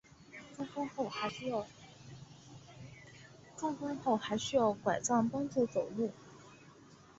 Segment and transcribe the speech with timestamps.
[0.57, 1.67] 中风后还需要柺
[5.05, 6.11] 杖帮助走路